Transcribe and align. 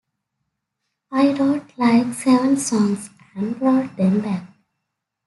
I 1.11 1.31
wrote, 1.33 1.77
like, 1.77 2.11
seven 2.15 2.57
songs 2.57 3.11
and 3.35 3.55
brought 3.59 3.95
them 3.97 4.21
back. 4.21 4.47